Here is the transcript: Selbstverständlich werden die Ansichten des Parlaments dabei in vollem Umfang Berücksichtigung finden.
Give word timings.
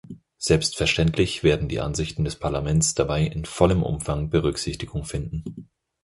Selbstverständlich 0.39 1.43
werden 1.43 1.67
die 1.69 1.79
Ansichten 1.79 2.23
des 2.23 2.35
Parlaments 2.35 2.95
dabei 2.95 3.21
in 3.21 3.45
vollem 3.45 3.83
Umfang 3.83 4.31
Berücksichtigung 4.31 5.03
finden. 5.05 5.69